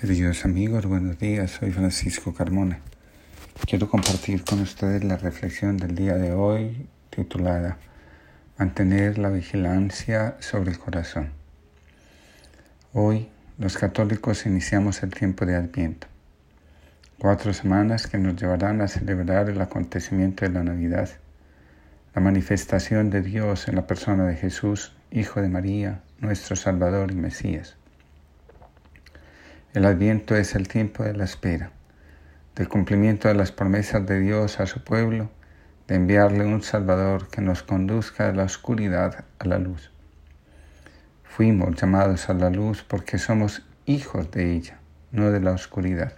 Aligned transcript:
Queridos 0.00 0.46
amigos, 0.46 0.86
buenos 0.86 1.18
días. 1.18 1.50
Soy 1.50 1.72
Francisco 1.72 2.32
Carmona. 2.32 2.78
Quiero 3.66 3.86
compartir 3.90 4.42
con 4.44 4.62
ustedes 4.62 5.04
la 5.04 5.18
reflexión 5.18 5.76
del 5.76 5.94
día 5.94 6.14
de 6.14 6.32
hoy 6.32 6.86
titulada 7.10 7.76
Mantener 8.56 9.18
la 9.18 9.28
vigilancia 9.28 10.36
sobre 10.40 10.70
el 10.70 10.78
corazón. 10.78 11.32
Hoy 12.94 13.28
los 13.58 13.76
católicos 13.76 14.46
iniciamos 14.46 15.02
el 15.02 15.10
tiempo 15.10 15.44
de 15.44 15.56
Adviento, 15.56 16.06
cuatro 17.18 17.52
semanas 17.52 18.06
que 18.06 18.16
nos 18.16 18.40
llevarán 18.40 18.80
a 18.80 18.88
celebrar 18.88 19.50
el 19.50 19.60
acontecimiento 19.60 20.46
de 20.46 20.52
la 20.52 20.64
Navidad, 20.64 21.10
la 22.14 22.22
manifestación 22.22 23.10
de 23.10 23.20
Dios 23.20 23.68
en 23.68 23.74
la 23.76 23.86
persona 23.86 24.24
de 24.24 24.36
Jesús, 24.36 24.94
Hijo 25.10 25.42
de 25.42 25.50
María, 25.50 26.00
nuestro 26.20 26.56
Salvador 26.56 27.10
y 27.10 27.16
Mesías. 27.16 27.76
El 29.72 29.84
adviento 29.84 30.34
es 30.34 30.56
el 30.56 30.66
tiempo 30.66 31.04
de 31.04 31.14
la 31.14 31.22
espera, 31.22 31.70
del 32.56 32.68
cumplimiento 32.68 33.28
de 33.28 33.34
las 33.34 33.52
promesas 33.52 34.04
de 34.04 34.18
Dios 34.18 34.58
a 34.58 34.66
su 34.66 34.82
pueblo, 34.82 35.30
de 35.86 35.94
enviarle 35.94 36.44
un 36.44 36.60
Salvador 36.60 37.28
que 37.28 37.40
nos 37.40 37.62
conduzca 37.62 38.26
de 38.26 38.32
la 38.32 38.42
oscuridad 38.42 39.26
a 39.38 39.44
la 39.46 39.60
luz. 39.60 39.92
Fuimos 41.22 41.80
llamados 41.80 42.28
a 42.28 42.34
la 42.34 42.50
luz 42.50 42.82
porque 42.82 43.18
somos 43.18 43.64
hijos 43.86 44.32
de 44.32 44.56
ella, 44.56 44.80
no 45.12 45.30
de 45.30 45.38
la 45.38 45.52
oscuridad. 45.52 46.14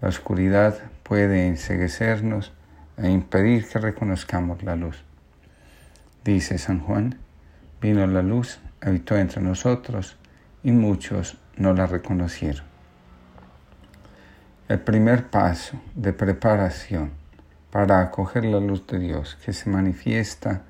La 0.00 0.08
oscuridad 0.08 0.76
puede 1.04 1.46
enseguecernos 1.46 2.52
e 2.96 3.08
impedir 3.10 3.68
que 3.68 3.78
reconozcamos 3.78 4.64
la 4.64 4.74
luz. 4.74 5.04
Dice 6.24 6.58
San 6.58 6.80
Juan, 6.80 7.16
vino 7.80 8.04
la 8.08 8.22
luz, 8.22 8.58
habitó 8.80 9.16
entre 9.16 9.40
nosotros 9.40 10.16
y 10.64 10.72
muchos 10.72 11.38
no 11.56 11.72
la 11.72 11.86
reconocieron. 11.86 12.64
El 14.68 14.80
primer 14.80 15.28
paso 15.30 15.80
de 15.94 16.12
preparación 16.12 17.10
para 17.70 18.00
acoger 18.00 18.44
la 18.44 18.60
luz 18.60 18.86
de 18.86 18.98
Dios 18.98 19.36
que 19.44 19.52
se 19.52 19.68
manifiesta 19.68 20.62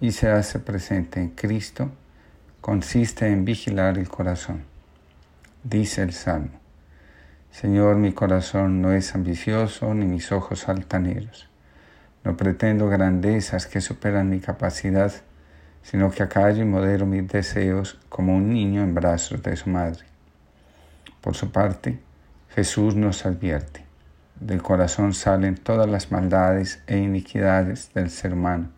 y 0.00 0.12
se 0.12 0.30
hace 0.30 0.58
presente 0.58 1.20
en 1.20 1.30
Cristo 1.30 1.90
consiste 2.60 3.26
en 3.26 3.44
vigilar 3.44 3.98
el 3.98 4.08
corazón. 4.08 4.64
Dice 5.64 6.02
el 6.02 6.12
Salmo, 6.12 6.60
Señor, 7.50 7.96
mi 7.96 8.12
corazón 8.12 8.80
no 8.80 8.92
es 8.92 9.14
ambicioso 9.14 9.92
ni 9.94 10.06
mis 10.06 10.32
ojos 10.32 10.68
altaneros. 10.68 11.48
No 12.24 12.36
pretendo 12.36 12.88
grandezas 12.88 13.66
que 13.66 13.80
superan 13.80 14.30
mi 14.30 14.40
capacidad, 14.40 15.12
sino 15.82 16.10
que 16.10 16.22
acallo 16.22 16.62
y 16.62 16.66
modero 16.66 17.06
mis 17.06 17.26
deseos 17.28 17.98
como 18.08 18.36
un 18.36 18.50
niño 18.50 18.82
en 18.82 18.94
brazos 18.94 19.42
de 19.42 19.56
su 19.56 19.68
madre. 19.68 20.11
Por 21.22 21.36
su 21.36 21.52
parte, 21.52 22.00
Jesús 22.50 22.96
nos 22.96 23.24
advierte, 23.26 23.84
del 24.40 24.60
corazón 24.60 25.14
salen 25.14 25.54
todas 25.54 25.88
las 25.88 26.10
maldades 26.10 26.82
e 26.88 26.98
iniquidades 26.98 27.94
del 27.94 28.10
ser 28.10 28.32
humano, 28.32 28.70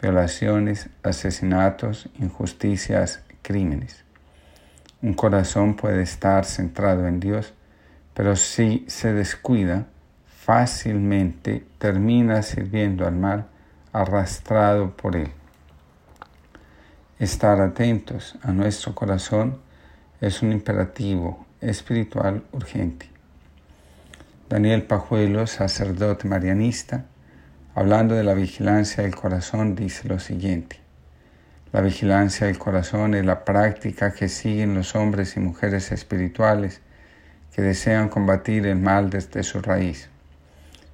violaciones, 0.00 0.88
asesinatos, 1.02 2.08
injusticias, 2.18 3.22
crímenes. 3.42 4.04
Un 5.02 5.12
corazón 5.12 5.76
puede 5.76 6.02
estar 6.02 6.46
centrado 6.46 7.06
en 7.06 7.20
Dios, 7.20 7.52
pero 8.14 8.36
si 8.36 8.86
se 8.88 9.12
descuida, 9.12 9.86
fácilmente 10.24 11.66
termina 11.76 12.40
sirviendo 12.40 13.06
al 13.06 13.16
mal 13.16 13.48
arrastrado 13.92 14.96
por 14.96 15.14
él. 15.14 15.30
Estar 17.18 17.60
atentos 17.60 18.38
a 18.42 18.50
nuestro 18.50 18.94
corazón 18.94 19.58
es 20.22 20.40
un 20.40 20.52
imperativo 20.52 21.49
espiritual 21.60 22.42
urgente. 22.52 23.06
Daniel 24.48 24.82
Pajuelo, 24.82 25.46
sacerdote 25.46 26.26
marianista, 26.26 27.04
hablando 27.74 28.14
de 28.14 28.24
la 28.24 28.34
vigilancia 28.34 29.02
del 29.04 29.14
corazón, 29.14 29.74
dice 29.74 30.08
lo 30.08 30.18
siguiente. 30.18 30.80
La 31.72 31.80
vigilancia 31.82 32.48
del 32.48 32.58
corazón 32.58 33.14
es 33.14 33.24
la 33.24 33.44
práctica 33.44 34.12
que 34.12 34.28
siguen 34.28 34.74
los 34.74 34.96
hombres 34.96 35.36
y 35.36 35.40
mujeres 35.40 35.92
espirituales 35.92 36.80
que 37.54 37.62
desean 37.62 38.08
combatir 38.08 38.66
el 38.66 38.78
mal 38.78 39.08
desde 39.10 39.42
su 39.44 39.60
raíz. 39.60 40.08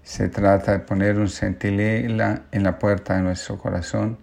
Se 0.03 0.29
trata 0.29 0.73
de 0.73 0.79
poner 0.81 1.19
un 1.19 1.29
centinela 1.29 2.43
en 2.53 2.63
la 2.63 2.79
puerta 2.79 3.17
de 3.17 3.23
nuestro 3.23 3.59
corazón, 3.59 4.19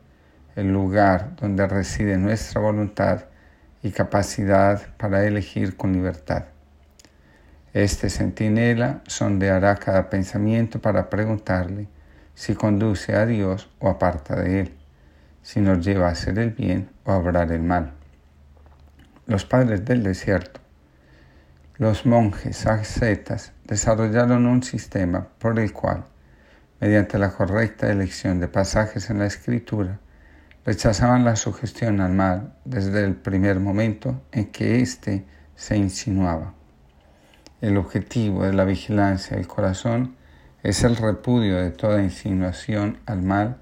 el 0.56 0.72
lugar 0.72 1.36
donde 1.38 1.68
reside 1.68 2.18
nuestra 2.18 2.62
voluntad 2.62 3.26
y 3.84 3.92
capacidad 3.92 4.82
para 4.98 5.26
elegir 5.28 5.76
con 5.76 5.94
libertad. 5.94 6.46
Este 7.74 8.10
centinela 8.10 9.02
sondeará 9.08 9.76
cada 9.76 10.10
pensamiento 10.10 10.82
para 10.82 11.10
preguntarle 11.10 11.88
si 12.34 12.56
conduce 12.56 13.16
a 13.16 13.26
Dios 13.26 13.70
o 13.80 13.90
aparta 13.90 14.36
de 14.36 14.62
Él, 14.62 14.74
si 15.42 15.60
nos 15.60 15.86
lleva 15.86 16.08
a 16.08 16.12
hacer 16.12 16.40
el 16.40 16.52
bien 16.52 16.90
o 17.04 17.12
a 17.12 17.18
obrar 17.18 17.52
el 17.52 17.62
mal. 17.62 17.94
Los 19.26 19.46
padres 19.46 19.84
del 19.86 20.04
desierto, 20.04 20.62
los 21.78 22.06
monjes 22.06 22.66
ascetas, 22.68 23.52
desarrollaron 23.66 24.46
un 24.46 24.64
sistema 24.64 25.28
por 25.40 25.60
el 25.60 25.74
cual, 25.74 26.06
mediante 26.80 27.18
la 27.18 27.32
correcta 27.32 27.92
elección 27.92 28.40
de 28.40 28.48
pasajes 28.48 29.10
en 29.10 29.20
la 29.20 29.26
Escritura, 29.26 30.00
rechazaban 30.66 31.26
la 31.26 31.36
sugestión 31.36 32.00
al 32.00 32.14
mal 32.14 32.54
desde 32.64 33.04
el 33.04 33.16
primer 33.16 33.60
momento 33.60 34.22
en 34.32 34.52
que 34.52 34.80
éste 34.80 35.26
se 35.56 35.76
insinuaba. 35.78 36.54
El 37.62 37.78
objetivo 37.78 38.44
de 38.44 38.54
la 38.54 38.64
vigilancia 38.64 39.38
del 39.38 39.48
corazón 39.48 40.16
es 40.64 40.84
el 40.84 40.96
repudio 40.96 41.58
de 41.58 41.72
toda 41.72 42.02
insinuación 42.02 43.00
al 43.06 43.22
mal 43.22 43.58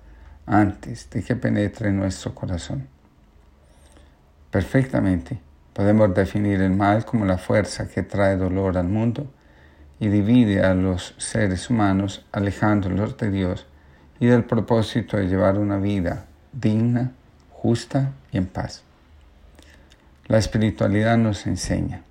antes 0.46 1.10
de 1.10 1.24
que 1.24 1.36
penetre 1.36 1.90
en 1.90 1.98
nuestro 1.98 2.36
corazón. 2.36 2.88
Perfectamente 4.52 5.40
podemos 5.74 6.14
definir 6.14 6.62
el 6.62 6.72
mal 6.72 7.06
como 7.06 7.26
la 7.26 7.38
fuerza 7.38 7.88
que 7.88 8.04
trae 8.04 8.38
dolor 8.38 8.78
al 8.78 8.88
mundo 8.88 9.32
y 10.00 10.10
divide 10.10 10.64
a 10.64 10.74
los 10.74 11.16
seres 11.18 11.70
humanos 11.70 12.26
alejándolos 12.32 13.18
de 13.18 13.32
Dios 13.32 13.66
y 14.20 14.28
del 14.28 14.44
propósito 14.44 15.18
de 15.18 15.28
llevar 15.28 15.58
una 15.58 15.78
vida 15.78 16.28
digna, 16.52 17.12
justa 17.52 18.12
y 18.32 18.38
en 18.38 18.48
paz. 18.48 18.84
La 20.28 20.38
espiritualidad 20.38 21.18
nos 21.18 21.46
enseña. 21.48 22.04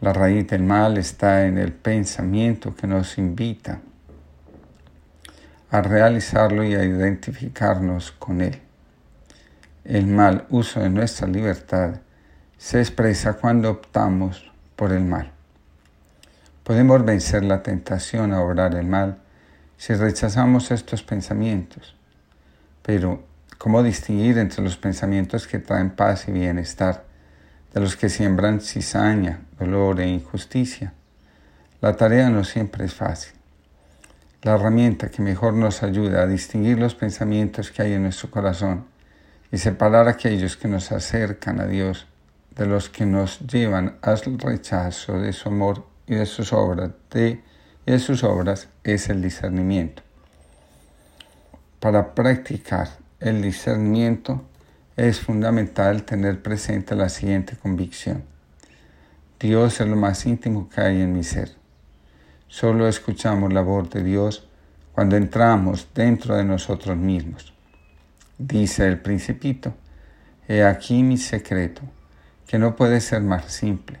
La 0.00 0.12
raíz 0.12 0.46
del 0.46 0.62
mal 0.62 0.96
está 0.96 1.46
en 1.46 1.58
el 1.58 1.72
pensamiento 1.72 2.74
que 2.74 2.86
nos 2.86 3.18
invita 3.18 3.80
a 5.70 5.82
realizarlo 5.82 6.64
y 6.64 6.74
a 6.74 6.84
identificarnos 6.84 8.12
con 8.12 8.40
él. 8.40 8.60
El 9.84 10.06
mal 10.06 10.46
uso 10.50 10.80
de 10.80 10.88
nuestra 10.88 11.26
libertad 11.26 12.00
se 12.56 12.78
expresa 12.78 13.34
cuando 13.34 13.70
optamos 13.70 14.50
por 14.76 14.92
el 14.92 15.04
mal. 15.04 15.32
Podemos 16.62 17.04
vencer 17.04 17.44
la 17.44 17.62
tentación 17.62 18.32
a 18.32 18.40
obrar 18.40 18.74
el 18.74 18.86
mal 18.86 19.18
si 19.76 19.94
rechazamos 19.94 20.70
estos 20.70 21.02
pensamientos, 21.02 21.96
pero 22.82 23.27
¿Cómo 23.58 23.82
distinguir 23.82 24.38
entre 24.38 24.62
los 24.62 24.76
pensamientos 24.76 25.48
que 25.48 25.58
traen 25.58 25.90
paz 25.90 26.28
y 26.28 26.32
bienestar 26.32 27.04
de 27.74 27.80
los 27.80 27.96
que 27.96 28.08
siembran 28.08 28.60
cizaña, 28.60 29.40
dolor 29.58 30.00
e 30.00 30.06
injusticia? 30.06 30.94
La 31.80 31.96
tarea 31.96 32.30
no 32.30 32.44
siempre 32.44 32.84
es 32.84 32.94
fácil. 32.94 33.32
La 34.42 34.54
herramienta 34.54 35.10
que 35.10 35.22
mejor 35.22 35.54
nos 35.54 35.82
ayuda 35.82 36.22
a 36.22 36.26
distinguir 36.28 36.78
los 36.78 36.94
pensamientos 36.94 37.72
que 37.72 37.82
hay 37.82 37.94
en 37.94 38.04
nuestro 38.04 38.30
corazón 38.30 38.86
y 39.50 39.58
separar 39.58 40.06
aquellos 40.06 40.56
que 40.56 40.68
nos 40.68 40.92
acercan 40.92 41.60
a 41.60 41.66
Dios 41.66 42.06
de 42.54 42.66
los 42.66 42.88
que 42.88 43.06
nos 43.06 43.40
llevan 43.40 43.98
al 44.02 44.20
rechazo 44.38 45.18
de 45.18 45.32
su 45.32 45.48
amor 45.48 45.84
y 46.06 46.14
de 46.14 46.26
sus 46.26 46.52
obras, 46.52 46.90
de, 47.10 47.42
sus 47.98 48.22
obras 48.22 48.68
es 48.84 49.08
el 49.08 49.20
discernimiento. 49.20 50.02
Para 51.80 52.14
practicar 52.14 52.88
el 53.20 53.42
discernimiento, 53.42 54.44
es 54.96 55.20
fundamental 55.20 56.04
tener 56.04 56.42
presente 56.42 56.94
la 56.94 57.08
siguiente 57.08 57.56
convicción. 57.56 58.24
Dios 59.40 59.80
es 59.80 59.86
lo 59.86 59.96
más 59.96 60.26
íntimo 60.26 60.68
que 60.68 60.80
hay 60.80 61.00
en 61.00 61.12
mi 61.12 61.22
ser. 61.22 61.52
Solo 62.48 62.88
escuchamos 62.88 63.52
la 63.52 63.60
voz 63.60 63.90
de 63.90 64.02
Dios 64.02 64.48
cuando 64.92 65.16
entramos 65.16 65.88
dentro 65.94 66.36
de 66.36 66.44
nosotros 66.44 66.96
mismos. 66.96 67.52
Dice 68.38 68.86
el 68.86 69.00
principito, 69.00 69.74
he 70.48 70.64
aquí 70.64 71.02
mi 71.02 71.18
secreto, 71.18 71.82
que 72.46 72.58
no 72.58 72.74
puede 72.74 73.00
ser 73.00 73.22
más 73.22 73.46
simple. 73.46 73.98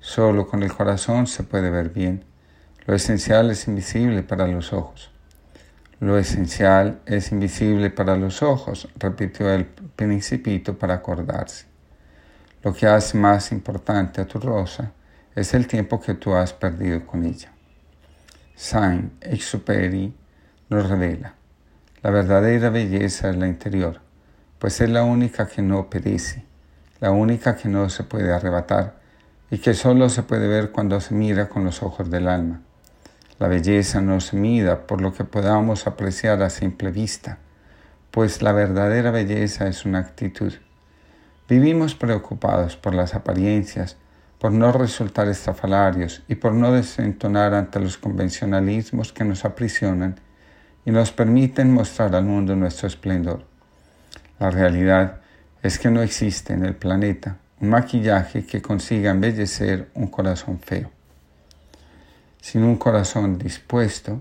Solo 0.00 0.46
con 0.46 0.62
el 0.62 0.72
corazón 0.72 1.26
se 1.26 1.44
puede 1.44 1.70
ver 1.70 1.90
bien. 1.90 2.24
Lo 2.86 2.94
esencial 2.94 3.50
es 3.50 3.68
invisible 3.68 4.22
para 4.22 4.46
los 4.46 4.72
ojos. 4.72 5.13
Lo 6.00 6.18
esencial 6.18 7.00
es 7.06 7.30
invisible 7.30 7.88
para 7.88 8.16
los 8.16 8.42
ojos, 8.42 8.88
repitió 8.96 9.50
el 9.52 9.64
principito 9.64 10.76
para 10.76 10.94
acordarse. 10.94 11.66
Lo 12.64 12.72
que 12.74 12.86
hace 12.86 13.16
más 13.16 13.52
importante 13.52 14.20
a 14.20 14.26
tu 14.26 14.40
rosa 14.40 14.92
es 15.36 15.54
el 15.54 15.66
tiempo 15.68 16.00
que 16.00 16.14
tú 16.14 16.34
has 16.34 16.52
perdido 16.52 17.06
con 17.06 17.24
ella. 17.24 17.52
Saint-Exupéry 18.56 20.14
nos 20.68 20.88
revela, 20.88 21.34
la 22.02 22.10
verdadera 22.10 22.70
belleza 22.70 23.30
es 23.30 23.36
la 23.36 23.46
interior, 23.46 24.00
pues 24.58 24.80
es 24.80 24.90
la 24.90 25.04
única 25.04 25.46
que 25.46 25.62
no 25.62 25.88
perece, 25.90 26.44
la 27.00 27.10
única 27.12 27.56
que 27.56 27.68
no 27.68 27.88
se 27.88 28.02
puede 28.02 28.32
arrebatar 28.32 28.96
y 29.50 29.58
que 29.58 29.74
solo 29.74 30.08
se 30.08 30.22
puede 30.22 30.48
ver 30.48 30.70
cuando 30.70 31.00
se 31.00 31.14
mira 31.14 31.48
con 31.48 31.64
los 31.64 31.82
ojos 31.82 32.10
del 32.10 32.28
alma. 32.28 32.62
La 33.40 33.48
belleza 33.48 34.00
no 34.00 34.20
se 34.20 34.36
mida 34.36 34.86
por 34.86 35.00
lo 35.00 35.12
que 35.12 35.24
podamos 35.24 35.88
apreciar 35.88 36.40
a 36.42 36.50
simple 36.50 36.92
vista, 36.92 37.38
pues 38.12 38.42
la 38.42 38.52
verdadera 38.52 39.10
belleza 39.10 39.66
es 39.66 39.84
una 39.84 39.98
actitud. 39.98 40.52
Vivimos 41.48 41.96
preocupados 41.96 42.76
por 42.76 42.94
las 42.94 43.14
apariencias, 43.14 43.96
por 44.38 44.52
no 44.52 44.70
resultar 44.70 45.26
estafalarios 45.26 46.22
y 46.28 46.36
por 46.36 46.52
no 46.52 46.70
desentonar 46.70 47.54
ante 47.54 47.80
los 47.80 47.98
convencionalismos 47.98 49.12
que 49.12 49.24
nos 49.24 49.44
aprisionan 49.44 50.14
y 50.84 50.92
nos 50.92 51.10
permiten 51.10 51.72
mostrar 51.72 52.14
al 52.14 52.24
mundo 52.24 52.54
nuestro 52.54 52.86
esplendor. 52.86 53.44
La 54.38 54.50
realidad 54.50 55.22
es 55.60 55.80
que 55.80 55.90
no 55.90 56.02
existe 56.02 56.52
en 56.52 56.64
el 56.64 56.76
planeta 56.76 57.38
un 57.60 57.70
maquillaje 57.70 58.46
que 58.46 58.62
consiga 58.62 59.10
embellecer 59.10 59.88
un 59.94 60.06
corazón 60.06 60.60
feo. 60.60 60.93
Sin 62.44 62.62
un 62.62 62.76
corazón 62.76 63.38
dispuesto, 63.38 64.20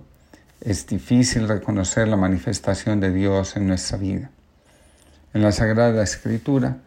es 0.62 0.88
difícil 0.88 1.46
reconocer 1.46 2.08
la 2.08 2.16
manifestación 2.16 3.02
de 3.02 3.12
Dios 3.12 3.58
en 3.58 3.68
nuestra 3.68 3.98
vida. 3.98 4.30
En 5.34 5.42
la 5.42 5.52
Sagrada 5.52 6.02
Escritura, 6.02 6.78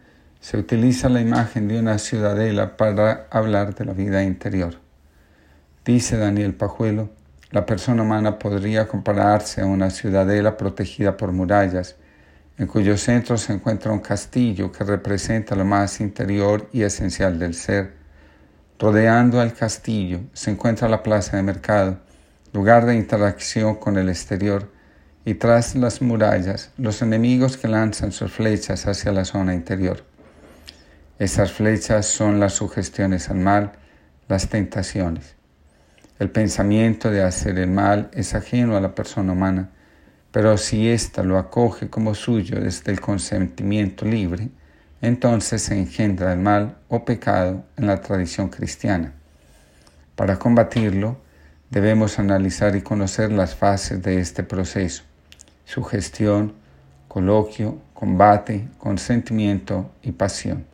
se 0.41 0.57
utiliza 0.57 1.09
la 1.09 1.21
imagen 1.21 1.67
de 1.67 1.77
una 1.77 1.99
ciudadela 1.99 2.75
para 2.75 3.27
hablar 3.29 3.75
de 3.75 3.85
la 3.85 3.93
vida 3.93 4.23
interior. 4.23 4.79
Dice 5.85 6.17
Daniel 6.17 6.55
Pajuelo, 6.55 7.11
la 7.51 7.67
persona 7.67 8.01
humana 8.01 8.39
podría 8.39 8.87
compararse 8.87 9.61
a 9.61 9.67
una 9.67 9.91
ciudadela 9.91 10.57
protegida 10.57 11.17
por 11.17 11.33
murallas, 11.33 11.97
en 12.57 12.65
cuyo 12.65 12.97
centro 12.97 13.37
se 13.37 13.53
encuentra 13.53 13.91
un 13.91 13.99
castillo 13.99 14.71
que 14.71 14.83
representa 14.83 15.55
lo 15.55 15.65
más 15.65 16.01
interior 16.01 16.67
y 16.73 16.81
esencial 16.81 17.37
del 17.37 17.53
ser. 17.53 17.96
Rodeando 18.79 19.41
al 19.41 19.53
castillo 19.53 20.19
se 20.33 20.51
encuentra 20.51 20.87
la 20.87 21.01
plaza 21.01 21.35
de 21.35 21.41
mercado, 21.41 21.97
lugar 22.53 22.85
de 22.85 22.95
interacción 22.95 23.75
con 23.75 23.97
el 23.97 24.07
exterior, 24.07 24.71
y 25.25 25.33
tras 25.33 25.75
las 25.75 26.01
murallas 26.01 26.71
los 26.77 27.01
enemigos 27.01 27.57
que 27.57 27.67
lanzan 27.67 28.11
sus 28.11 28.31
flechas 28.31 28.85
hacia 28.85 29.11
la 29.11 29.25
zona 29.25 29.55
interior. 29.55 30.05
Esas 31.17 31.51
flechas 31.51 32.05
son 32.05 32.39
las 32.39 32.53
sugestiones 32.53 33.29
al 33.29 33.37
mal, 33.37 33.71
las 34.27 34.47
tentaciones. 34.47 35.35
El 36.19 36.29
pensamiento 36.29 37.09
de 37.09 37.23
hacer 37.23 37.57
el 37.57 37.71
mal 37.71 38.11
es 38.13 38.35
ajeno 38.35 38.77
a 38.77 38.81
la 38.81 38.93
persona 38.93 39.33
humana, 39.33 39.71
pero 40.31 40.55
si 40.57 40.87
ésta 40.87 41.23
lo 41.23 41.39
acoge 41.39 41.89
como 41.89 42.13
suyo 42.13 42.59
desde 42.59 42.91
el 42.91 43.01
consentimiento 43.01 44.05
libre, 44.05 44.49
entonces 45.01 45.61
se 45.61 45.77
engendra 45.77 46.33
el 46.33 46.39
mal 46.39 46.77
o 46.87 47.05
pecado 47.05 47.63
en 47.77 47.87
la 47.87 48.01
tradición 48.01 48.49
cristiana. 48.49 49.13
Para 50.15 50.39
combatirlo, 50.39 51.17
debemos 51.69 52.17
analizar 52.19 52.75
y 52.75 52.81
conocer 52.81 53.31
las 53.31 53.55
fases 53.55 54.01
de 54.01 54.19
este 54.19 54.43
proceso, 54.43 55.03
sugestión, 55.65 56.53
coloquio, 57.07 57.79
combate, 57.93 58.67
consentimiento 58.77 59.91
y 60.01 60.11
pasión. 60.11 60.65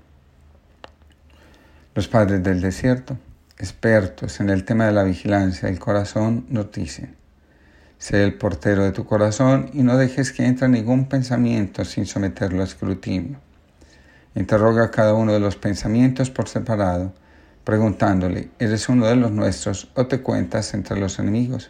Los 1.95 2.07
padres 2.07 2.41
del 2.43 2.61
desierto, 2.61 3.17
expertos 3.57 4.39
en 4.39 4.49
el 4.49 4.65
tema 4.65 4.85
de 4.85 4.93
la 4.93 5.03
vigilancia 5.03 5.67
del 5.67 5.79
corazón, 5.79 6.45
nos 6.49 6.71
dicen, 6.71 7.15
sé 7.97 8.23
el 8.23 8.33
portero 8.33 8.83
de 8.83 8.91
tu 8.91 9.05
corazón 9.05 9.69
y 9.73 9.83
no 9.83 9.97
dejes 9.97 10.31
que 10.31 10.45
entre 10.45 10.69
ningún 10.69 11.07
pensamiento 11.07 11.85
sin 11.85 12.05
someterlo 12.05 12.61
a 12.61 12.65
escrutinio. 12.65 13.37
Interroga 14.35 14.89
cada 14.89 15.13
uno 15.13 15.31
de 15.31 15.39
los 15.39 15.55
pensamientos 15.55 16.31
por 16.31 16.49
separado, 16.49 17.13
preguntándole, 17.63 18.49
¿eres 18.57 18.89
uno 18.89 19.05
de 19.05 19.15
los 19.15 19.31
nuestros 19.31 19.91
o 19.95 20.07
te 20.07 20.21
cuentas 20.21 20.73
entre 20.73 20.99
los 20.99 21.19
enemigos? 21.19 21.69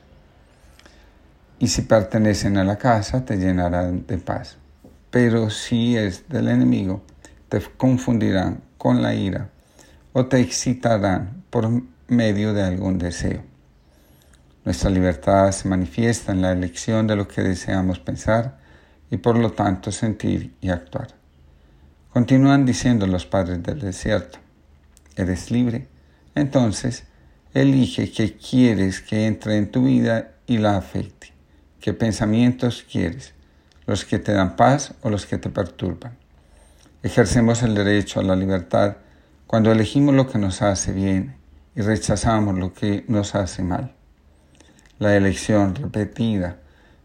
Y 1.59 1.67
si 1.67 1.81
pertenecen 1.81 2.57
a 2.57 2.63
la 2.63 2.77
casa, 2.77 3.25
te 3.25 3.37
llenarán 3.37 4.07
de 4.07 4.17
paz. 4.17 4.57
Pero 5.11 5.49
si 5.49 5.97
es 5.97 6.27
del 6.29 6.47
enemigo, 6.47 7.03
te 7.49 7.61
confundirán 7.61 8.61
con 8.77 9.01
la 9.01 9.13
ira 9.13 9.49
o 10.13 10.25
te 10.25 10.39
excitarán 10.39 11.43
por 11.49 11.69
medio 12.07 12.53
de 12.53 12.63
algún 12.63 12.97
deseo. 12.97 13.43
Nuestra 14.65 14.89
libertad 14.89 15.51
se 15.51 15.67
manifiesta 15.67 16.31
en 16.31 16.41
la 16.41 16.53
elección 16.53 17.07
de 17.07 17.17
lo 17.17 17.27
que 17.27 17.41
deseamos 17.41 17.99
pensar 17.99 18.57
y 19.11 19.17
por 19.17 19.37
lo 19.37 19.51
tanto 19.51 19.91
sentir 19.91 20.55
y 20.61 20.69
actuar. 20.69 21.22
Continúan 22.13 22.63
diciendo 22.67 23.07
los 23.07 23.25
padres 23.25 23.63
del 23.63 23.79
desierto, 23.79 24.37
eres 25.15 25.49
libre, 25.49 25.87
entonces 26.35 27.05
elige 27.55 28.11
qué 28.11 28.37
quieres 28.37 29.01
que 29.01 29.25
entre 29.25 29.57
en 29.57 29.71
tu 29.71 29.85
vida 29.85 30.35
y 30.45 30.59
la 30.59 30.77
afecte, 30.77 31.33
qué 31.79 31.91
pensamientos 31.95 32.85
quieres, 32.87 33.33
los 33.87 34.05
que 34.05 34.19
te 34.19 34.31
dan 34.31 34.55
paz 34.55 34.93
o 35.01 35.09
los 35.09 35.25
que 35.25 35.39
te 35.39 35.49
perturban. 35.49 36.15
Ejercemos 37.01 37.63
el 37.63 37.73
derecho 37.73 38.19
a 38.19 38.23
la 38.23 38.35
libertad 38.35 38.97
cuando 39.47 39.71
elegimos 39.71 40.13
lo 40.13 40.27
que 40.27 40.37
nos 40.37 40.61
hace 40.61 40.91
bien 40.91 41.35
y 41.75 41.81
rechazamos 41.81 42.59
lo 42.59 42.75
que 42.75 43.05
nos 43.07 43.33
hace 43.33 43.63
mal. 43.63 43.91
La 44.99 45.15
elección 45.15 45.73
repetida 45.73 46.59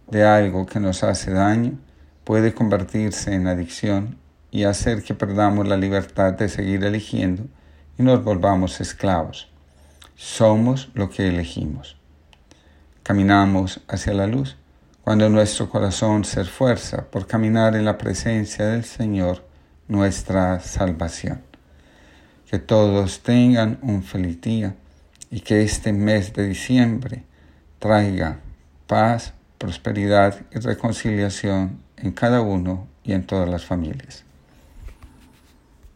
de 0.06 0.26
algo 0.26 0.66
que 0.66 0.80
nos 0.80 1.02
hace 1.02 1.30
daño 1.30 1.78
puede 2.24 2.52
convertirse 2.52 3.32
en 3.32 3.46
adicción 3.46 4.27
y 4.50 4.64
hacer 4.64 5.02
que 5.02 5.14
perdamos 5.14 5.68
la 5.68 5.76
libertad 5.76 6.32
de 6.34 6.48
seguir 6.48 6.84
eligiendo 6.84 7.44
y 7.98 8.02
nos 8.02 8.22
volvamos 8.22 8.80
esclavos. 8.80 9.48
Somos 10.14 10.90
lo 10.94 11.10
que 11.10 11.28
elegimos. 11.28 11.96
Caminamos 13.02 13.80
hacia 13.88 14.14
la 14.14 14.26
luz 14.26 14.56
cuando 15.02 15.28
nuestro 15.28 15.70
corazón 15.70 16.24
se 16.24 16.42
esfuerza 16.42 17.06
por 17.10 17.26
caminar 17.26 17.76
en 17.76 17.84
la 17.84 17.96
presencia 17.96 18.66
del 18.66 18.84
Señor, 18.84 19.44
nuestra 19.88 20.60
salvación 20.60 21.48
que 22.50 22.58
todos 22.58 23.20
tengan 23.20 23.78
un 23.82 24.02
feliz 24.02 24.40
día 24.40 24.74
y 25.30 25.40
que 25.40 25.62
este 25.62 25.92
mes 25.92 26.32
de 26.32 26.48
diciembre 26.48 27.24
traiga 27.78 28.40
paz, 28.86 29.34
prosperidad 29.58 30.40
y 30.50 30.58
reconciliación 30.58 31.80
en 31.98 32.12
cada 32.12 32.40
uno 32.40 32.86
y 33.04 33.12
en 33.12 33.26
todas 33.26 33.48
las 33.48 33.66
familias. 33.66 34.24